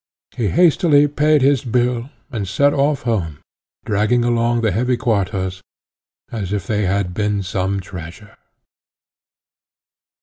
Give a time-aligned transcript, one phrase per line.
[0.35, 3.37] He hastily paid his bill, and set off home,
[3.85, 5.61] dragging along the heavy quartos,
[6.31, 8.35] as if they had been some treasure.